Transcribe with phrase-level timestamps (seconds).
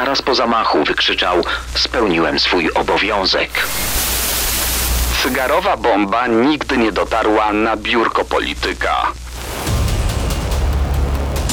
[0.00, 3.50] zaraz po zamachu wykrzyczał: Spełniłem swój obowiązek.
[5.22, 9.12] Cygarowa bomba nigdy nie dotarła na biurko polityka.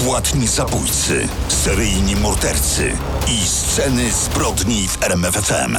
[0.05, 2.97] Płatni zabójcy, seryjni mordercy
[3.27, 5.77] i sceny zbrodni w RMFFM.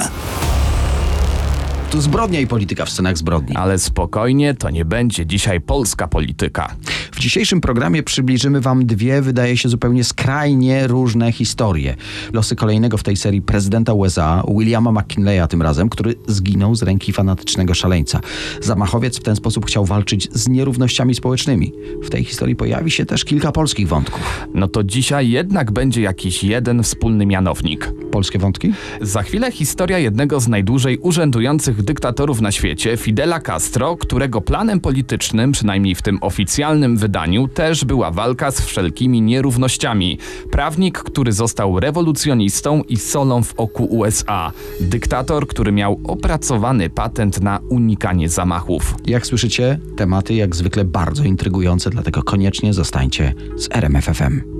[1.90, 3.56] Tu zbrodnia i polityka w scenach zbrodni.
[3.56, 6.74] Ale spokojnie, to nie będzie dzisiaj polska polityka.
[7.12, 11.96] W dzisiejszym programie przybliżymy Wam dwie, wydaje się, zupełnie skrajnie różne historie.
[12.32, 17.12] Losy kolejnego w tej serii prezydenta USA, Williama McKinleya tym razem, który zginął z ręki
[17.12, 18.20] fanatycznego szaleńca.
[18.62, 21.72] Zamachowiec w ten sposób chciał walczyć z nierównościami społecznymi.
[22.02, 24.46] W tej historii pojawi się też kilka polskich wątków.
[24.54, 27.92] No to dzisiaj jednak będzie jakiś jeden wspólny mianownik.
[28.10, 28.72] Polskie wątki?
[29.00, 35.52] Za chwilę historia jednego z najdłużej urzędujących dyktatorów na świecie, Fidela Castro, którego planem politycznym,
[35.52, 40.18] przynajmniej w tym oficjalnym wydaniu, też była walka z wszelkimi nierównościami.
[40.50, 44.52] Prawnik, który został rewolucjonistą i solą w oku USA.
[44.80, 48.94] Dyktator, który miał opracowany patent na unikanie zamachów.
[49.06, 54.57] Jak słyszycie, tematy jak zwykle bardzo intrygujące, dlatego koniecznie zostańcie z RMFFM.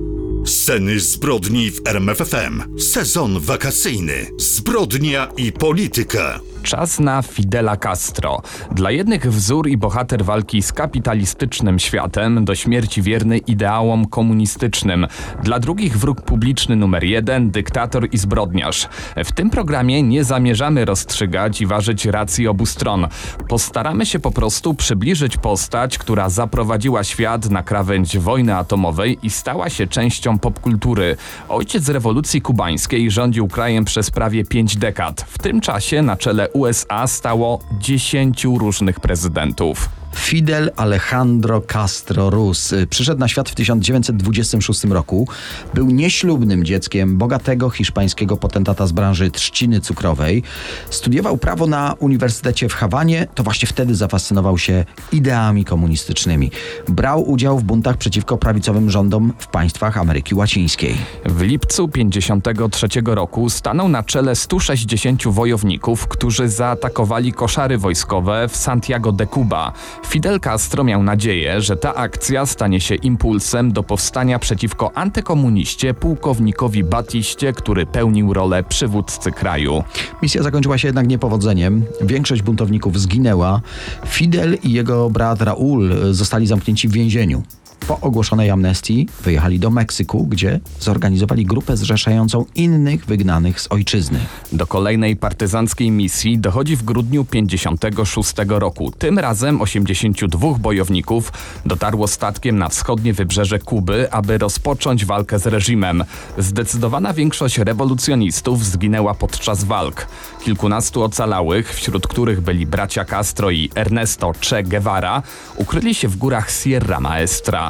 [0.48, 2.80] Sceny zbrodni w RMFFM.
[2.80, 4.26] Sezon wakacyjny.
[4.38, 6.40] Zbrodnia i polityka.
[6.68, 8.42] Czas na Fidela Castro.
[8.72, 15.06] Dla jednych wzór i bohater walki z kapitalistycznym światem, do śmierci wierny ideałom komunistycznym.
[15.42, 18.88] Dla drugich wróg publiczny numer jeden, dyktator i zbrodniarz.
[19.24, 23.08] W tym programie nie zamierzamy rozstrzygać i ważyć racji obu stron.
[23.48, 29.70] Postaramy się po prostu przybliżyć postać, która zaprowadziła świat na krawędź wojny atomowej i stała
[29.70, 31.16] się częścią popkultury.
[31.48, 35.20] Ojciec rewolucji kubańskiej rządził krajem przez prawie pięć dekad.
[35.28, 39.88] W tym czasie na czele USA stało 10 różnych prezydentów.
[40.18, 45.28] Fidel Alejandro Castro Ruz y, przyszedł na świat w 1926 roku.
[45.74, 50.42] Był nieślubnym dzieckiem bogatego hiszpańskiego potentata z branży trzciny cukrowej.
[50.90, 53.26] Studiował prawo na Uniwersytecie w Hawanie.
[53.34, 56.50] To właśnie wtedy zafascynował się ideami komunistycznymi.
[56.88, 60.96] Brał udział w buntach przeciwko prawicowym rządom w państwach Ameryki Łacińskiej.
[61.26, 69.12] W lipcu 53 roku stanął na czele 160 wojowników, którzy zaatakowali koszary wojskowe w Santiago
[69.12, 69.72] de Cuba.
[70.08, 76.84] Fidel Castro miał nadzieję, że ta akcja stanie się impulsem do powstania przeciwko antykomuniście pułkownikowi
[76.84, 79.84] Batiście, który pełnił rolę przywódcy kraju.
[80.22, 81.84] Misja zakończyła się jednak niepowodzeniem.
[82.00, 83.60] Większość buntowników zginęła.
[84.06, 87.42] Fidel i jego brat Raúl zostali zamknięci w więzieniu.
[87.86, 94.18] Po ogłoszonej amnestii wyjechali do Meksyku, gdzie zorganizowali grupę zrzeszającą innych wygnanych z ojczyzny.
[94.52, 98.90] Do kolejnej partyzanckiej misji dochodzi w grudniu 56 roku.
[98.98, 101.32] Tym razem 82 bojowników
[101.66, 106.04] dotarło statkiem na wschodnie wybrzeże Kuby, aby rozpocząć walkę z reżimem.
[106.38, 110.06] Zdecydowana większość rewolucjonistów zginęła podczas walk.
[110.44, 115.22] Kilkunastu ocalałych, wśród których byli bracia Castro i Ernesto Che Guevara,
[115.56, 117.67] ukryli się w górach Sierra Maestra.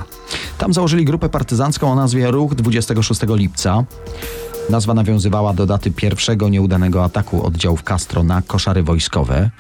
[0.58, 3.84] Tam założyli grupę partyzancką o nazwie Ruch 26 lipca.
[4.70, 9.50] Nazwa nawiązywała do daty pierwszego nieudanego ataku oddziałów Castro na koszary wojskowe.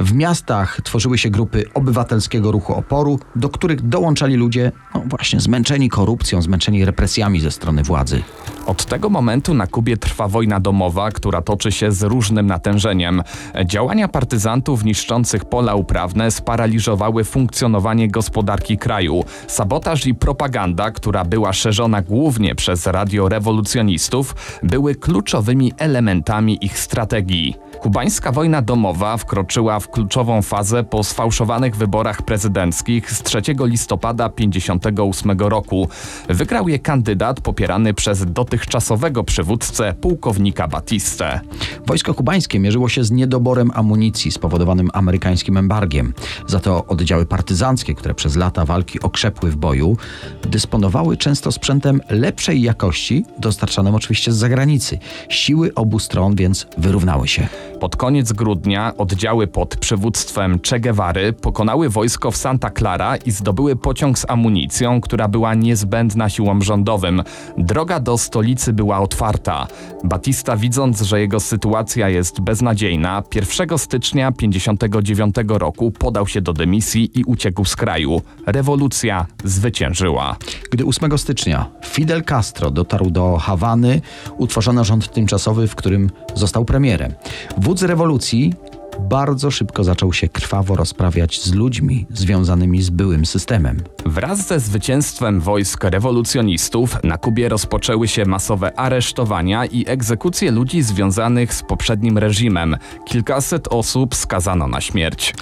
[0.00, 5.88] W miastach tworzyły się grupy obywatelskiego ruchu oporu, do których dołączali ludzie no właśnie zmęczeni
[5.88, 8.22] korupcją, zmęczeni represjami ze strony władzy.
[8.66, 13.22] Od tego momentu na Kubie trwa wojna domowa, która toczy się z różnym natężeniem.
[13.64, 19.24] Działania partyzantów niszczących pola uprawne sparaliżowały funkcjonowanie gospodarki kraju.
[19.46, 27.54] Sabotaż i propaganda, która była szerzona głównie przez radiorewolucjonistów, były kluczowymi elementami ich strategii.
[27.80, 35.38] Kubańska wojna domowa wkroczyła w kluczową fazę po sfałszowanych wyborach prezydenckich z 3 listopada 1958
[35.38, 35.88] roku.
[36.28, 38.24] Wygrał je kandydat popierany przez
[38.54, 41.40] dotychczasowego przywódcę pułkownika Batistę.
[41.86, 46.14] Wojsko kubańskie mierzyło się z niedoborem amunicji spowodowanym amerykańskim embargiem.
[46.46, 49.96] Za to oddziały partyzanckie, które przez lata walki okrzepły w boju,
[50.42, 54.98] dysponowały często sprzętem lepszej jakości, dostarczanym oczywiście z zagranicy.
[55.28, 57.48] Siły obu stron więc wyrównały się.
[57.80, 63.76] Pod koniec grudnia oddziały pod przywództwem Che Guevary pokonały wojsko w Santa Clara i zdobyły
[63.76, 67.22] pociąg z amunicją, która była niezbędna siłom rządowym.
[67.58, 69.66] Droga do stolicy była otwarta.
[70.04, 77.10] Batista, widząc, że jego sytuacja jest beznadziejna, 1 stycznia 1959 roku podał się do dymisji
[77.20, 78.22] i uciekł z kraju.
[78.46, 80.36] Rewolucja zwyciężyła.
[80.70, 84.00] Gdy 8 stycznia Fidel Castro dotarł do Hawany,
[84.38, 87.14] utworzono rząd tymczasowy, w którym został premierem.
[87.58, 88.54] Wódz rewolucji
[89.00, 93.82] bardzo szybko zaczął się krwawo rozprawiać z ludźmi związanymi z byłym systemem.
[94.06, 101.54] Wraz ze zwycięstwem wojsk rewolucjonistów na Kubie rozpoczęły się masowe aresztowania i egzekucje ludzi związanych
[101.54, 102.76] z poprzednim reżimem.
[103.04, 105.34] Kilkaset osób skazano na śmierć.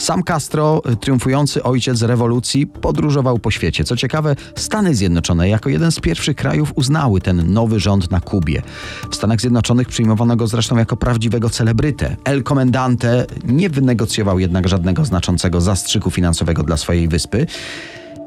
[0.00, 3.84] Sam Castro, y, triumfujący ojciec rewolucji, podróżował po świecie.
[3.84, 8.62] Co ciekawe, Stany Zjednoczone jako jeden z pierwszych krajów uznały ten nowy rząd na Kubie.
[9.10, 12.16] W Stanach Zjednoczonych przyjmowano go zresztą jako prawdziwego celebrytę.
[12.24, 17.46] El Comendante nie wynegocjował jednak żadnego znaczącego zastrzyku finansowego dla swojej wyspy.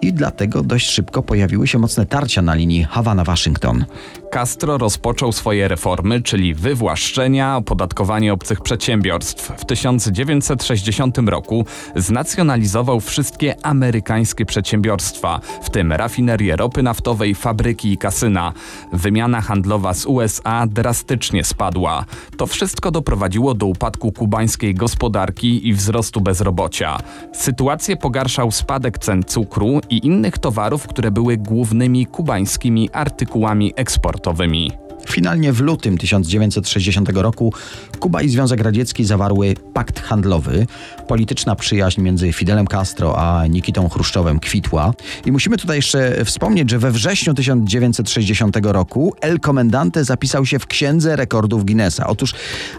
[0.04, 3.86] I dlatego dość szybko pojawiły się mocne tarcia na linii Hawana-Waszyngton.
[4.32, 9.52] Castro rozpoczął swoje reformy, czyli wywłaszczenia, opodatkowanie obcych przedsiębiorstw.
[9.58, 11.66] W 1960 roku
[11.96, 18.54] znacjonalizował wszystkie amerykańskie przedsiębiorstwa, w tym rafinerie ropy naftowej, fabryki i kasyna.
[18.94, 22.06] Wymiana handlowa z USA drastycznie spadła.
[22.38, 26.98] To wszystko doprowadziło do upadku kubańskiej gospodarki i wzrostu bezrobocia.
[27.34, 34.83] Sytuację pogarszał spadek cen cukru i innych towarów, które były głównymi kubańskimi artykułami eksportowymi.
[35.10, 37.54] Finalnie w lutym 1960 roku
[38.00, 40.68] Kuba i Związek Radziecki zawarły pakt handlowy.
[41.08, 44.94] Polityczna przyjaźń między Fidelem Castro a Nikitą Chruszczowem kwitła.
[45.26, 50.68] I musimy tutaj jeszcze wspomnieć, że we wrześniu 1960 roku El Comendante zapisał się w
[50.68, 52.08] Księdze Rekordów Guinnessa.
[52.08, 52.34] Otóż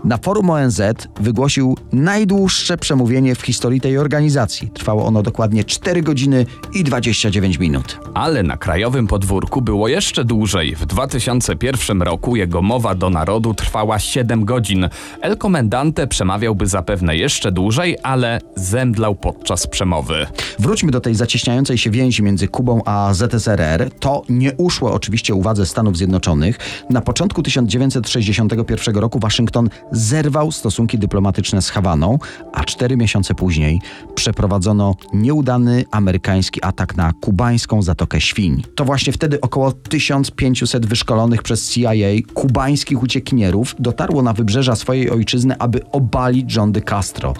[0.04, 0.80] na forum ONZ
[1.20, 4.70] wygłosił najdłuższe przemówienie w historii tej organizacji.
[4.74, 7.98] Trwało ono dokładnie 4 godziny i 29 minut.
[8.14, 10.76] Ale na krajowym podwórku było jeszcze dłużej.
[10.76, 14.88] W 2001 roku jego mowa do narodu trwała 7 godzin.
[15.20, 20.26] El Comendante przemawiałby zapewne jeszcze dłużej, ale zemdlał podczas przemowy.
[20.58, 23.90] Wróćmy do tej zacieśniającej się więzi między Kubą a ZSRR.
[24.00, 26.58] To nie uszło oczywiście uwadze Stanów Zjednoczonych.
[26.90, 32.18] Na początku 1961 roku Waszyngton zerwał stosunki dyplomatyczne z Hawaną,
[32.52, 33.80] a cztery miesiące później
[34.14, 38.62] przeprowadzono nieudany amerykański atak na kubańską Zatokę Świń.
[38.74, 41.92] To właśnie wtedy około 1500 wyszkolonych przez CIA
[42.34, 47.34] kubańskich uciekinierów dotarło na wybrzeża swojej ojczyzny, aby obalić rządy Castro.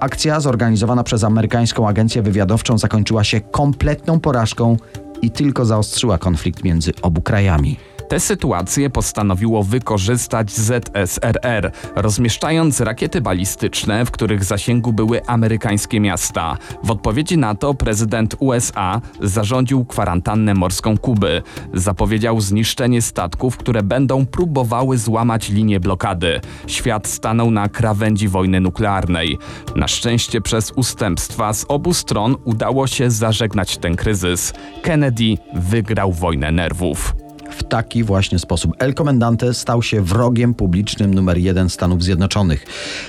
[0.00, 4.76] Akcja zorganizowana przez amerykańską agencję wywiadowczą zakończyła się kompletną porażką
[5.22, 7.76] i tylko zaostrzyła konflikt między obu krajami.
[8.08, 16.56] Tę sytuację postanowiło wykorzystać ZSRR, rozmieszczając rakiety balistyczne, w których zasięgu były amerykańskie miasta.
[16.82, 21.42] W odpowiedzi na to prezydent USA zarządził kwarantannę morską Kuby.
[21.74, 26.40] Zapowiedział zniszczenie statków, które będą próbowały złamać linię blokady.
[26.66, 29.38] Świat stanął na krawędzi wojny nuklearnej.
[29.76, 34.52] Na szczęście przez ustępstwa z obu stron udało się zażegnać ten kryzys.
[34.82, 37.25] Kennedy wygrał wojnę nerwów.
[37.56, 42.66] W taki właśnie sposób El Comendante stał się wrogiem publicznym numer jeden Stanów Zjednoczonych.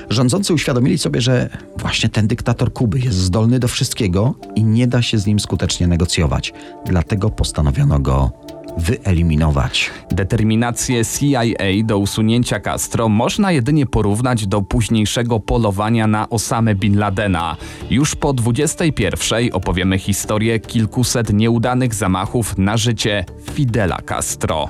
[0.09, 5.01] Rządzący uświadomili sobie, że właśnie ten dyktator Kuby jest zdolny do wszystkiego i nie da
[5.01, 6.53] się z nim skutecznie negocjować.
[6.85, 8.31] Dlatego postanowiono go
[8.77, 9.91] wyeliminować.
[10.11, 11.43] Determinację CIA
[11.83, 17.57] do usunięcia Castro można jedynie porównać do późniejszego polowania na Osamę Bin Ladena.
[17.89, 24.69] Już po 21 opowiemy historię kilkuset nieudanych zamachów na życie Fidela Castro.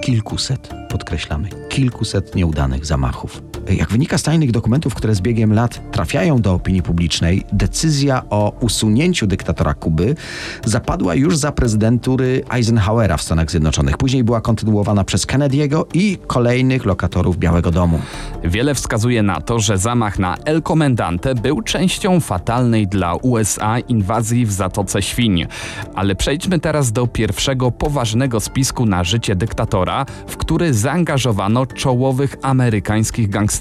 [0.00, 3.45] Kilkuset, podkreślamy, kilkuset nieudanych zamachów.
[3.70, 8.52] Jak wynika z tajnych dokumentów, które z biegiem lat trafiają do opinii publicznej, decyzja o
[8.60, 10.14] usunięciu dyktatora Kuby
[10.64, 13.96] zapadła już za prezydentury Eisenhowera w Stanach Zjednoczonych.
[13.96, 18.00] Później była kontynuowana przez Kennedy'ego i kolejnych lokatorów Białego Domu.
[18.44, 24.46] Wiele wskazuje na to, że zamach na El Comendante był częścią fatalnej dla USA inwazji
[24.46, 25.46] w Zatoce Świń.
[25.94, 33.30] Ale przejdźmy teraz do pierwszego poważnego spisku na życie dyktatora, w który zaangażowano czołowych amerykańskich
[33.30, 33.55] gangsterów.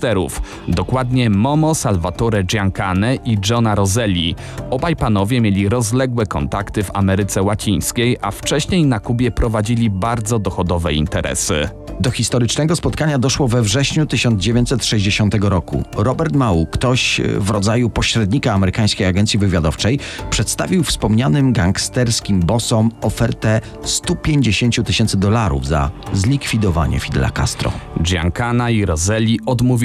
[0.68, 4.36] Dokładnie Momo Salvatore Giancane i Johna Roselli.
[4.70, 10.94] Obaj panowie mieli rozległe kontakty w Ameryce Łacińskiej, a wcześniej na Kubie prowadzili bardzo dochodowe
[10.94, 11.70] interesy.
[12.00, 15.84] Do historycznego spotkania doszło we wrześniu 1960 roku.
[15.98, 20.00] Robert Mau, ktoś w rodzaju pośrednika amerykańskiej agencji wywiadowczej,
[20.30, 27.72] przedstawił wspomnianym gangsterskim bossom ofertę 150 tysięcy dolarów za zlikwidowanie Fidela Castro.
[28.02, 29.85] Giancana i Roselli odmówili.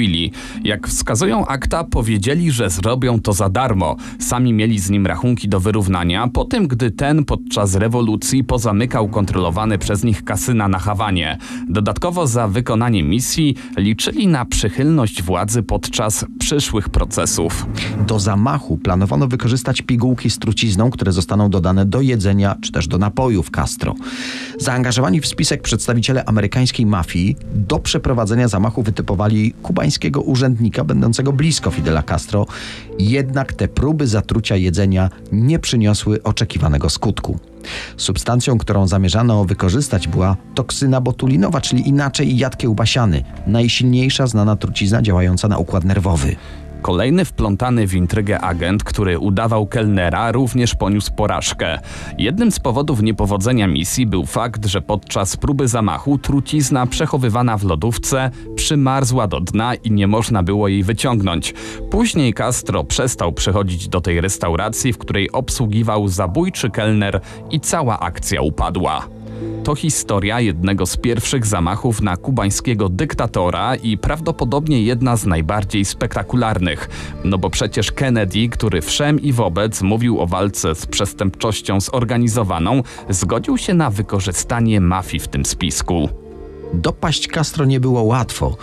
[0.63, 3.95] Jak wskazują akta, powiedzieli, że zrobią to za darmo.
[4.19, 9.77] Sami mieli z nim rachunki do wyrównania, po tym gdy ten podczas rewolucji pozamykał kontrolowane
[9.77, 11.37] przez nich kasyna na Hawanie.
[11.69, 17.65] Dodatkowo za wykonanie misji liczyli na przychylność władzy podczas przyszłych procesów.
[18.07, 22.97] Do zamachu planowano wykorzystać pigułki z trucizną, które zostaną dodane do jedzenia czy też do
[22.97, 23.95] napojów Castro.
[24.59, 29.90] Zaangażowani w spisek przedstawiciele amerykańskiej mafii do przeprowadzenia zamachu wytypowali kubańskie
[30.21, 32.45] urzędnika będącego blisko Fidela Castro.
[32.99, 37.39] Jednak te próby zatrucia jedzenia nie przyniosły oczekiwanego skutku.
[37.97, 45.47] Substancją, którą zamierzano wykorzystać była toksyna botulinowa, czyli inaczej jad kiełbasiany, najsilniejsza znana trucizna działająca
[45.47, 46.35] na układ nerwowy.
[46.81, 51.79] Kolejny wplątany w intrygę agent, który udawał kelnera, również poniósł porażkę.
[52.17, 58.31] Jednym z powodów niepowodzenia misji był fakt, że podczas próby zamachu trucizna przechowywana w lodówce
[58.55, 61.53] przymarzła do dna i nie można było jej wyciągnąć.
[61.91, 67.21] Później Castro przestał przychodzić do tej restauracji, w której obsługiwał zabójczy kelner
[67.51, 69.20] i cała akcja upadła.
[69.63, 76.89] To historia jednego z pierwszych zamachów na kubańskiego dyktatora i prawdopodobnie jedna z najbardziej spektakularnych.
[77.23, 83.57] No bo przecież Kennedy, który wszem i wobec mówił o walce z przestępczością zorganizowaną, zgodził
[83.57, 86.30] się na wykorzystanie mafii w tym spisku.
[86.73, 88.57] Dopaść Castro nie było łatwo.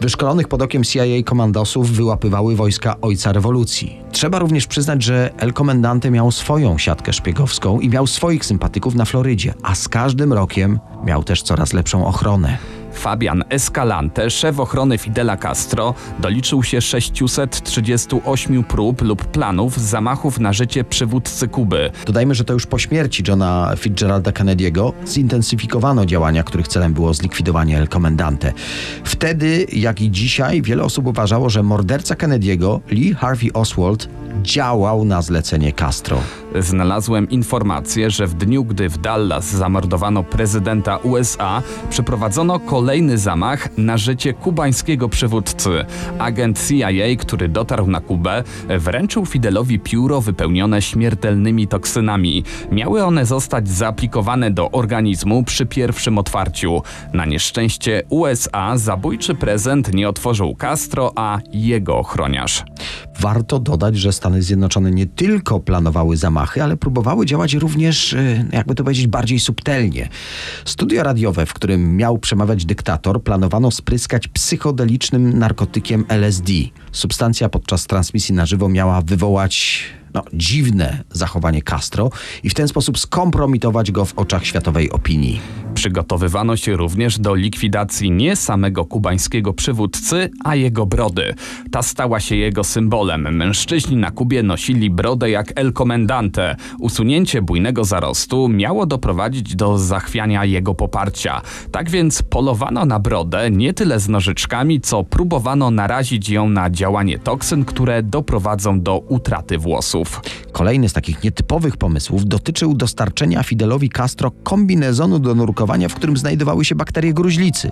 [0.00, 4.00] Wyszkolonych pod okiem CIA komandosów wyłapywały wojska ojca rewolucji.
[4.12, 9.04] Trzeba również przyznać, że El Comandante miał swoją siatkę szpiegowską i miał swoich sympatyków na
[9.04, 12.58] Florydzie, a z każdym rokiem miał też coraz lepszą ochronę.
[12.98, 20.84] Fabian Escalante, szef ochrony Fidela Castro, doliczył się 638 prób lub planów zamachów na życie
[20.84, 21.90] przywódcy Kuby.
[22.06, 27.78] Dodajmy, że to już po śmierci Johna Fitzgeralda Kennedy'ego zintensyfikowano działania, których celem było zlikwidowanie
[27.78, 28.52] El Comandante.
[29.04, 34.08] Wtedy, jak i dzisiaj, wiele osób uważało, że morderca Kennedy'ego, Lee Harvey Oswald,
[34.42, 36.18] działał na zlecenie Castro.
[36.60, 42.58] Znalazłem informację, że w dniu, gdy w Dallas zamordowano prezydenta USA, przeprowadzono
[42.88, 45.84] kolejny zamach na życie kubańskiego przywódcy.
[46.18, 48.44] Agent CIA, który dotarł na Kubę,
[48.78, 52.44] wręczył Fidelowi pióro wypełnione śmiertelnymi toksynami.
[52.72, 56.82] Miały one zostać zaaplikowane do organizmu przy pierwszym otwarciu.
[57.12, 62.64] Na nieszczęście USA zabójczy prezent nie otworzył Castro, a jego ochroniarz.
[63.20, 68.74] Warto dodać, że Stany Zjednoczone nie tylko planowały zamachy, ale próbowały działać również, e, jakby
[68.74, 70.08] to powiedzieć, bardziej subtelnie.
[70.64, 72.77] Studio radiowe, w którym miał przemawiać dyktator,
[73.20, 76.52] planowano spryskać psychodelicznym narkotykiem LSD.
[76.92, 82.10] Substancja podczas transmisji na żywo miała wywołać no, dziwne zachowanie Castro
[82.42, 85.40] i w ten sposób skompromitować go w oczach światowej opinii.
[85.74, 91.34] Przygotowywano się również do likwidacji nie samego kubańskiego przywódcy, a jego brody.
[91.70, 93.36] Ta stała się jego symbolem.
[93.36, 96.56] Mężczyźni na Kubie nosili brodę jak El Comendante.
[96.80, 101.42] Usunięcie bujnego zarostu miało doprowadzić do zachwiania jego poparcia.
[101.72, 107.18] Tak więc polowano na brodę nie tyle z nożyczkami, co próbowano narazić ją na działanie
[107.18, 109.97] toksyn, które doprowadzą do utraty włosów.
[110.52, 116.64] Kolejny z takich nietypowych pomysłów dotyczył dostarczenia Fidelowi Castro kombinezonu do nurkowania, w którym znajdowały
[116.64, 117.70] się bakterie gruźlicy.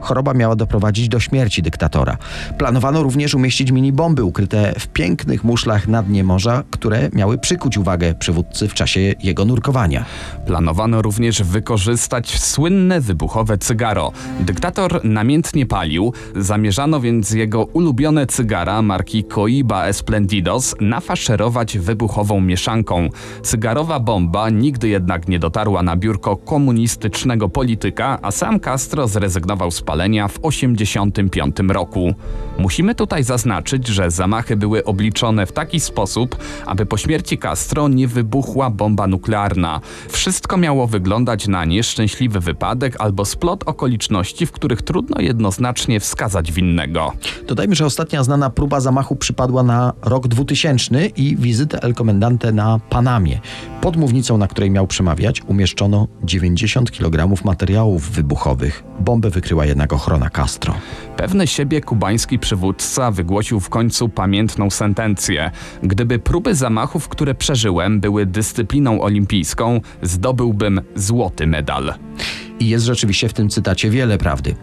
[0.00, 2.16] Choroba miała doprowadzić do śmierci dyktatora.
[2.58, 7.78] Planowano również umieścić mini bomby ukryte w pięknych muszlach na dnie morza, które miały przykuć
[7.78, 10.04] uwagę przywódcy w czasie jego nurkowania.
[10.46, 14.12] Planowano również wykorzystać słynne wybuchowe cygaro.
[14.40, 23.08] Dyktator namiętnie palił, zamierzano więc jego ulubione cygara marki Coiba Esplendidos nafaszerować wybuchową mieszanką.
[23.42, 29.82] Cygarowa bomba nigdy jednak nie dotarła na biurko komunistycznego polityka, a sam Castro zrezygnował z
[29.82, 32.14] palenia w 1985 roku.
[32.58, 38.08] Musimy tutaj zaznaczyć, że zamachy były obliczone w taki sposób, aby po śmierci Castro nie
[38.08, 39.80] wybuchła bomba nuklearna.
[40.08, 47.12] Wszystko miało wyglądać na nieszczęśliwy wypadek albo splot okoliczności, w których trudno jednoznacznie wskazać winnego.
[47.46, 52.80] Dodajmy, że ostatnia znana próba zamachu przypadła na rok 2000 i wizytę El Comendante na
[52.90, 53.40] Panamie.
[53.80, 58.84] Pod mównicą, na której miał przemawiać, umieszczono 90 kg materiałów wybuchowych.
[59.00, 60.74] Bombę wykryła jednak ochrona Castro.
[61.16, 65.50] Pewny siebie kubański przywódca wygłosił w końcu pamiętną sentencję.
[65.82, 71.94] Gdyby próby zamachów, które przeżyłem, były dyscypliną olimpijską, zdobyłbym złoty medal.
[72.64, 74.54] I jest rzeczywiście w tym cytacie wiele prawdy.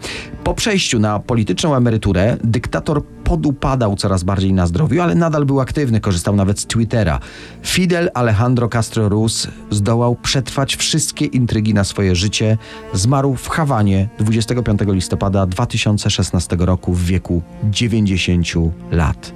[0.44, 6.00] Po przejściu na polityczną emeryturę dyktator podupadał coraz bardziej na zdrowiu, ale nadal był aktywny,
[6.00, 7.20] korzystał nawet z Twittera.
[7.64, 12.58] Fidel Alejandro Castro Ruz zdołał przetrwać wszystkie intrygi na swoje życie.
[12.94, 18.48] Zmarł w Hawanie 25 listopada 2016 roku w wieku 90
[18.92, 19.34] lat.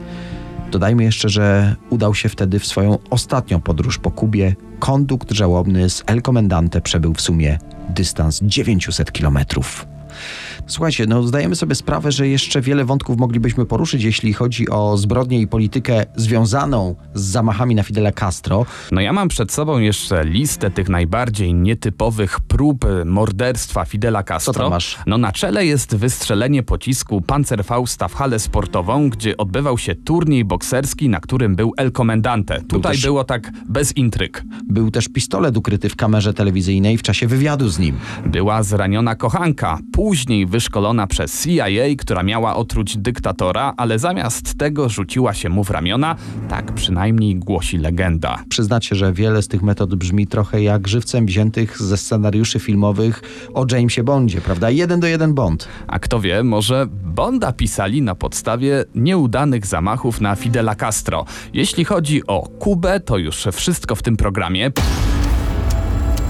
[0.71, 4.55] Dodajmy jeszcze, że udał się wtedy w swoją ostatnią podróż po Kubie.
[4.79, 9.87] Kondukt żałobny z El Comendante przebył w sumie dystans 900 kilometrów.
[10.67, 15.41] Słuchajcie, no zdajemy sobie sprawę, że jeszcze wiele wątków moglibyśmy poruszyć, jeśli chodzi o zbrodnię
[15.41, 18.65] i politykę związaną z zamachami na Fidela Castro.
[18.91, 24.53] No ja mam przed sobą jeszcze listę tych najbardziej nietypowych prób morderstwa Fidela Castro.
[24.53, 24.97] Co tam masz?
[25.07, 31.09] No na czele jest wystrzelenie pocisku Panzerfausta w halę sportową, gdzie odbywał się turniej bokserski,
[31.09, 32.61] na którym był El Comendante.
[32.61, 34.43] Tutaj też- było tak bez intryg.
[34.69, 37.95] Był też pistolet ukryty w kamerze telewizyjnej w czasie wywiadu z nim.
[38.25, 45.33] Była zraniona kochanka, później wyszkolona przez CIA, która miała otruć dyktatora, ale zamiast tego rzuciła
[45.33, 46.15] się mu w ramiona,
[46.49, 48.43] tak przynajmniej głosi legenda.
[48.49, 53.21] Przyznacie, że wiele z tych metod brzmi trochę jak żywcem wziętych ze scenariuszy filmowych
[53.53, 54.69] o Jamesie Bondzie, prawda?
[54.69, 55.67] Jeden do jeden Bond.
[55.87, 61.25] A kto wie, może Bonda pisali na podstawie nieudanych zamachów na Fidela Castro.
[61.53, 64.71] Jeśli chodzi o Kubę, to już wszystko w tym programie.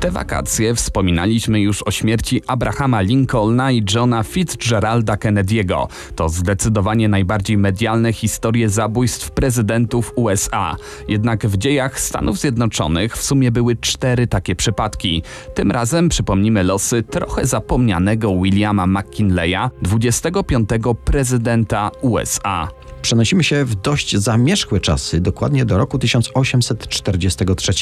[0.00, 5.86] Te wakacje wspominaliśmy już o śmierci Abrahama Lincolna i Johna Fitzgeralda Kennedy'ego.
[6.16, 10.76] To zdecydowanie najbardziej medialne historie zabójstw prezydentów USA.
[11.08, 15.22] Jednak w dziejach Stanów Zjednoczonych w sumie były cztery takie przypadki.
[15.54, 20.68] Tym razem przypomnimy losy trochę zapomnianego Williama McKinleya, 25.
[21.04, 22.68] prezydenta USA.
[23.08, 27.72] Przenosimy się w dość zamierzchłe czasy, dokładnie do roku 1843.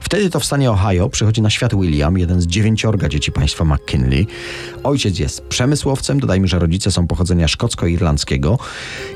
[0.00, 4.26] Wtedy to w stanie Ohio przychodzi na świat William, jeden z dziewięciorga dzieci państwa McKinley.
[4.84, 8.58] Ojciec jest przemysłowcem, dodajmy, że rodzice są pochodzenia szkocko-irlandzkiego.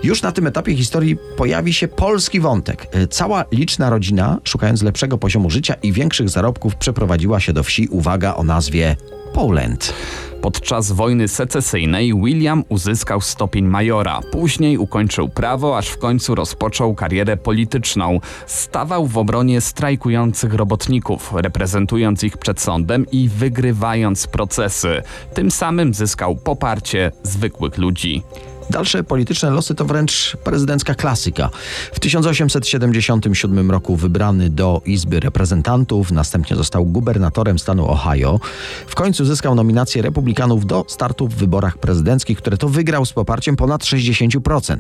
[0.03, 2.87] Już na tym etapie historii pojawi się polski wątek.
[2.93, 7.89] E, Cała liczna rodzina, szukając lepszego poziomu życia i większych zarobków, przeprowadziła się do wsi,
[7.89, 8.97] uwaga, o nazwie
[9.35, 9.95] Poland.
[10.43, 14.21] Podczas wojny secesyjnej William uzyskał stopień majora.
[14.33, 18.21] Później ukończył prawo, aż w końcu rozpoczął karierę polityczną.
[18.47, 25.03] Stawał w obronie strajkujących robotników, reprezentując ich przed sądem i wygrywając procesy.
[25.35, 28.23] Tym samym zyskał poparcie zwykłych ludzi.
[28.71, 31.51] Dalsze polityczne losy to wręcz prezydencka klasyka.
[31.93, 38.41] W 1877 roku wybrany do Izby Reprezentantów, następnie został gubernatorem stanu Ohio.
[38.87, 43.57] W końcu zyskał nominację republikanów do startu w wyborach prezydenckich, które to wygrał z poparciem
[43.57, 44.77] ponad 60%.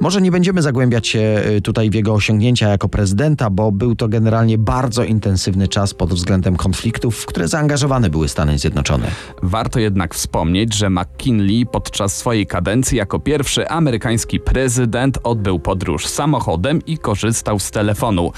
[0.00, 4.08] Może nie będziemy zagłębiać się y, tutaj w jego osiągnięcia jako prezydenta, bo był to
[4.08, 9.10] generalnie bardzo intensywny czas pod względem konfliktów, w które zaangażowane były Stany Zjednoczone.
[9.42, 16.80] Warto jednak wspomnieć, że McKinley podczas swojej kadencji jako pierwszy amerykański prezydent odbył podróż samochodem
[16.86, 18.32] i korzystał z telefonu.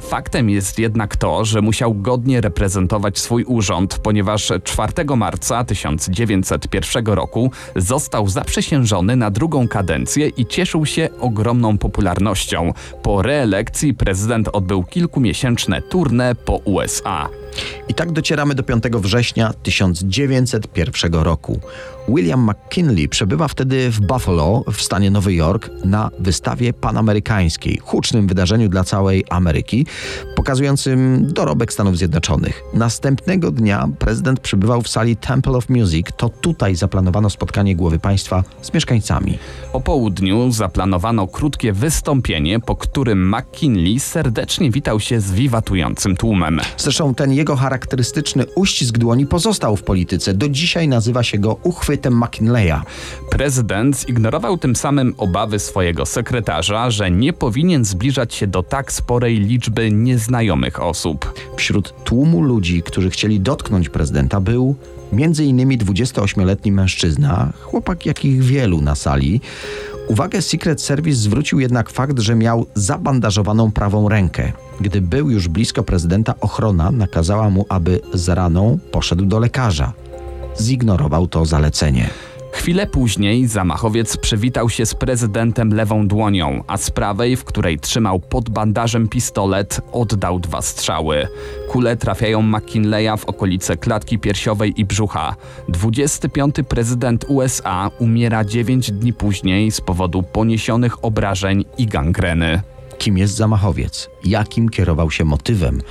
[0.00, 7.50] Faktem jest jednak to, że musiał godnie reprezentować swój urząd, ponieważ 4 marca 1901 roku
[7.76, 12.72] został zaprzysiężony na drugą kadencję i cieszył się ogromną popularnością.
[13.02, 17.41] Po reelekcji prezydent odbył kilkumiesięczne tournée po USA.
[17.88, 21.60] I tak docieramy do 5 września 1901 roku.
[22.08, 28.68] William McKinley przebywa wtedy w Buffalo w stanie Nowy Jork na wystawie panamerykańskiej, hucznym wydarzeniu
[28.68, 29.86] dla całej Ameryki,
[30.36, 32.62] pokazującym dorobek Stanów Zjednoczonych.
[32.74, 36.06] Następnego dnia prezydent przybywał w sali Temple of Music.
[36.16, 39.38] To tutaj zaplanowano spotkanie głowy państwa z mieszkańcami.
[39.72, 46.60] Po południu zaplanowano krótkie wystąpienie, po którym McKinley serdecznie witał się z wiwatującym tłumem.
[46.76, 50.34] Zresztą ten jego charakterystyczny uścisk dłoni pozostał w polityce.
[50.34, 52.80] Do dzisiaj nazywa się go uchwytem McKinleya.
[53.30, 59.38] Prezydent zignorował tym samym obawy swojego sekretarza, że nie powinien zbliżać się do tak sporej
[59.38, 61.34] liczby nieznajomych osób.
[61.56, 64.76] Wśród tłumu ludzi, którzy chcieli dotknąć prezydenta, był
[65.12, 65.78] m.in.
[65.78, 69.40] 28-letni mężczyzna, chłopak jakich wielu na sali.
[70.08, 74.52] Uwagę Secret Service zwrócił jednak fakt, że miał zabandażowaną prawą rękę.
[74.80, 79.92] Gdy był już blisko prezydenta, ochrona nakazała mu, aby z raną poszedł do lekarza.
[80.60, 82.10] Zignorował to zalecenie.
[82.52, 88.20] Chwilę później zamachowiec przywitał się z prezydentem lewą dłonią, a z prawej, w której trzymał
[88.20, 91.28] pod bandażem pistolet, oddał dwa strzały.
[91.68, 95.36] Kule trafiają McKinleya w okolice klatki piersiowej i brzucha.
[95.68, 96.56] 25.
[96.68, 102.62] prezydent USA umiera 9 dni później z powodu poniesionych obrażeń i gangreny.
[102.98, 104.10] Kim jest zamachowiec?
[104.24, 105.82] Jakim kierował się motywem?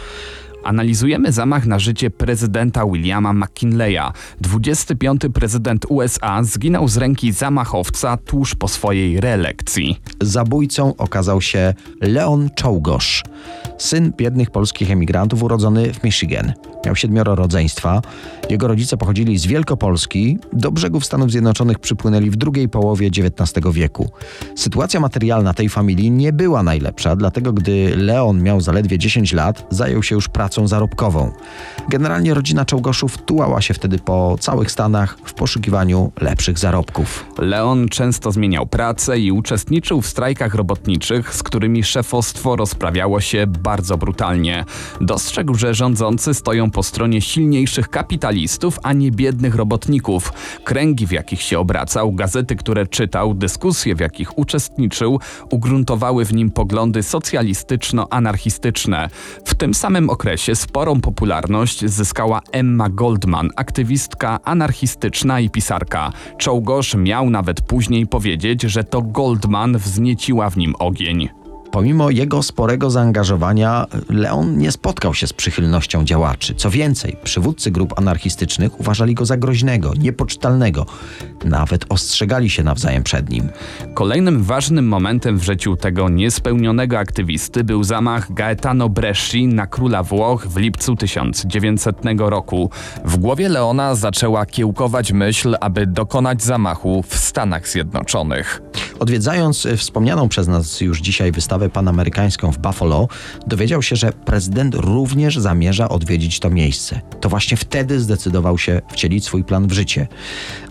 [0.64, 4.12] Analizujemy zamach na życie prezydenta Williama McKinleya.
[4.42, 5.22] 25.
[5.34, 10.00] prezydent USA zginął z ręki zamachowca tuż po swojej reelekcji.
[10.22, 13.24] Zabójcą okazał się Leon Czołgosz.
[13.78, 16.54] Syn biednych polskich emigrantów urodzony w Michigan.
[16.86, 18.02] Miał siedmioro rodzeństwa.
[18.50, 20.38] Jego rodzice pochodzili z Wielkopolski.
[20.54, 24.12] Do brzegów Stanów Zjednoczonych przypłynęli w drugiej połowie XIX wieku.
[24.56, 30.04] Sytuacja materialna tej familii nie była najlepsza, dlatego gdy Leon miał zaledwie 10 lat, zajął
[30.04, 31.32] się już pracą zarobkową.
[31.90, 37.26] Generalnie rodzina Czołgoszów tułała się wtedy po całych Stanach w poszukiwaniu lepszych zarobków.
[37.38, 43.98] Leon często zmieniał pracę i uczestniczył w strajkach robotniczych, z którymi szefostwo rozprawiało się bardzo
[43.98, 44.66] brutalnie.
[45.02, 50.34] Dostrzegł, że rządzący stoją po stronie silniejszych kapitalistów, a nie biednych robotników.
[50.64, 56.52] Kręgi, w jakich się obracał, gazety, które czytał, dyskusje, w jakich uczestniczył, ugruntowały w nim
[56.52, 59.10] poglądy socjalistyczno-anarchistyczne.
[59.46, 66.12] W tym samym okresie sporą popularność zyskała Emma Goldman, aktywistka anarchistyczna i pisarka.
[66.38, 71.41] Czołgosz miał nawet później powiedzieć, że to Goldman wznieciła w nim ogień.
[71.72, 76.56] Pomimo jego sporego zaangażowania, Leon nie spotkał się z przychylnością działaczy.
[76.56, 80.86] Co więcej, przywódcy grup anarchistycznych uważali go za groźnego, niepoczytalnego.
[81.46, 83.50] Nawet ostrzegali się nawzajem przed nim.
[83.94, 90.48] Kolejnym ważnym momentem w życiu tego niespełnionego aktywisty był zamach Gaetano Bresci na króla Włoch
[90.48, 92.70] w lipcu 1900 roku.
[93.06, 98.62] W głowie Leona zaczęła kiełkować myśl, aby dokonać zamachu w Stanach Zjednoczonych.
[99.00, 103.08] Odwiedzając wspomnianą przez nas już dzisiaj wystawę panamerykańską w Buffalo,
[103.48, 107.02] dowiedział się, że prezydent również zamierza odwiedzić to miejsce.
[107.22, 110.08] To właśnie wtedy zdecydował się wcielić swój plan w życie.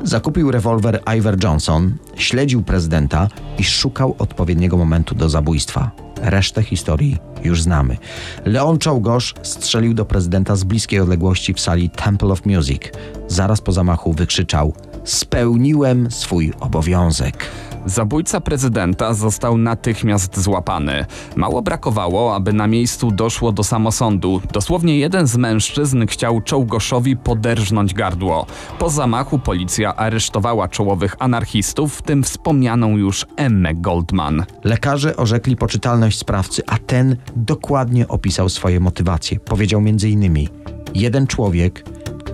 [0.04, 5.90] Zakupił rewolwer Iver Johnson, śledził prezydenta i szukał odpowiedniego momentu do zabójstwa.
[6.22, 7.96] Resztę historii już znamy.
[8.44, 12.82] Leon Czołgosz strzelił do prezydenta z bliskiej odległości w sali Temple of Music.
[13.28, 14.74] Zaraz po zamachu wykrzyczał:
[15.04, 17.46] Spełniłem swój obowiązek.
[17.86, 21.06] Zabójca prezydenta został natychmiast złapany.
[21.36, 24.40] Mało brakowało, aby na miejscu doszło do samosądu.
[24.52, 28.46] Dosłownie jeden z mężczyzn chciał Czołgoszowi poderżnąć gardło.
[28.78, 34.44] Po zamachu policja aresztowała czołowych anarchistów, w tym wspomnianą już Emmę Goldman.
[34.64, 39.40] Lekarze orzekli poczytalność sprawcy, a ten dokładnie opisał swoje motywacje.
[39.40, 40.48] Powiedział m.in.
[40.94, 41.84] jeden człowiek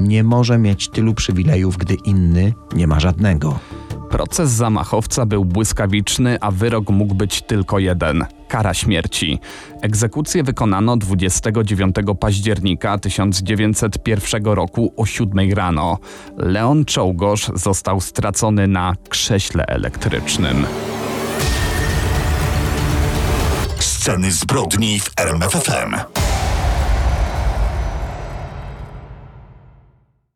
[0.01, 3.59] nie może mieć tylu przywilejów, gdy inny nie ma żadnego.
[4.11, 9.39] Proces zamachowca był błyskawiczny, a wyrok mógł być tylko jeden kara śmierci.
[9.83, 15.99] Egzekucję wykonano 29 października 1901 roku o 7 rano.
[16.37, 20.67] Leon Czołgosz został stracony na krześle elektrycznym.
[23.79, 26.26] Sceny zbrodni w RMFFM.